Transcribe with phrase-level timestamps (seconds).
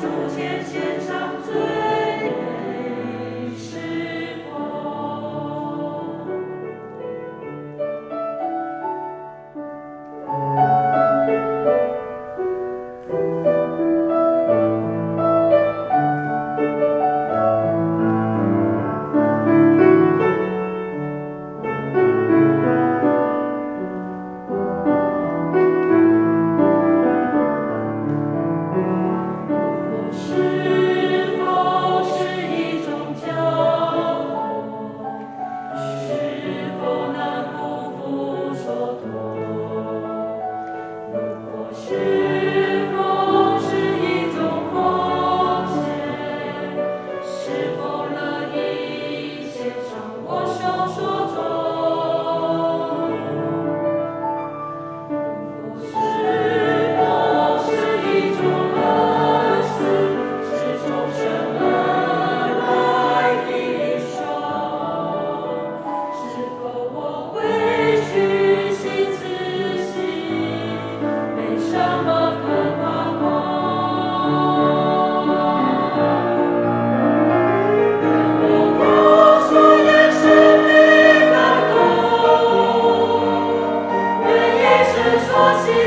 [0.00, 0.87] 说新佳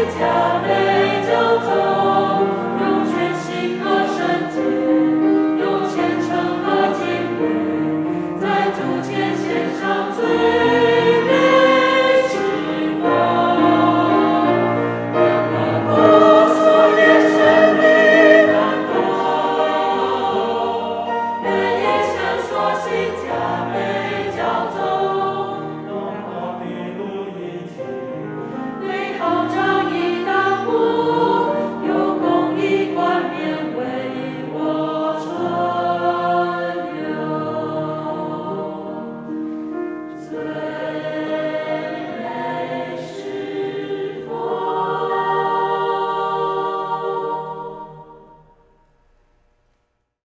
[0.06, 0.41] tell.